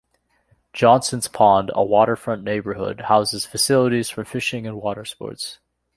Johnson's 0.73 1.27
Pond, 1.27 1.69
a 1.75 1.83
waterfront 1.83 2.43
neighborhood, 2.43 3.01
houses 3.01 3.45
facilities 3.45 4.09
for 4.09 4.25
fishing 4.25 4.65
and 4.65 4.81
watersports. 4.81 5.59